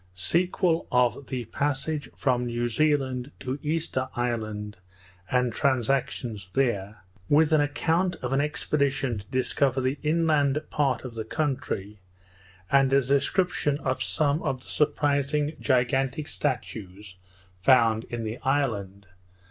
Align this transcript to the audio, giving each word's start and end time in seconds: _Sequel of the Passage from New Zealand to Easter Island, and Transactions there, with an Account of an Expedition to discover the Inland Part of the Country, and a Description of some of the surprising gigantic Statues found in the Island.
_Sequel 0.15 0.87
of 0.91 1.27
the 1.27 1.45
Passage 1.45 2.09
from 2.15 2.47
New 2.47 2.67
Zealand 2.67 3.29
to 3.39 3.59
Easter 3.61 4.09
Island, 4.15 4.77
and 5.29 5.53
Transactions 5.53 6.49
there, 6.55 7.03
with 7.29 7.53
an 7.53 7.61
Account 7.61 8.15
of 8.23 8.33
an 8.33 8.41
Expedition 8.41 9.19
to 9.19 9.27
discover 9.27 9.79
the 9.79 9.99
Inland 10.01 10.63
Part 10.71 11.03
of 11.05 11.13
the 11.13 11.23
Country, 11.23 11.99
and 12.71 12.91
a 12.91 13.01
Description 13.03 13.77
of 13.81 14.01
some 14.01 14.41
of 14.41 14.61
the 14.61 14.65
surprising 14.69 15.53
gigantic 15.59 16.27
Statues 16.27 17.17
found 17.61 18.05
in 18.05 18.23
the 18.23 18.39
Island. 18.39 19.05